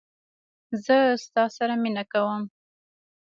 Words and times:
زه 0.85 0.97
ستا 1.25 1.43
سره 1.57 1.73
مینه 1.83 2.03
کوم 2.11 2.41